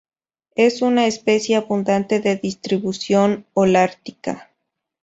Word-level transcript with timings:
Es 0.55 0.81
una 0.81 1.05
especie 1.05 1.55
abundante 1.57 2.19
de 2.21 2.35
distribución 2.35 3.45
holártica. 3.53 4.49